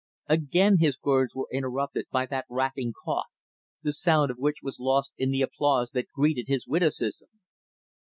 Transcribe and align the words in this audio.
Again 0.25 0.79
his 0.79 0.97
words 1.03 1.35
were 1.35 1.45
interrupted 1.53 2.07
by 2.11 2.25
that 2.25 2.47
racking 2.49 2.91
cough, 3.05 3.27
the 3.83 3.93
sound 3.93 4.31
of 4.31 4.39
which 4.39 4.63
was 4.63 4.79
lost 4.79 5.13
in 5.15 5.29
the 5.29 5.43
applause 5.43 5.91
that 5.91 6.07
greeted 6.11 6.47
his 6.47 6.65
witticism. 6.65 7.29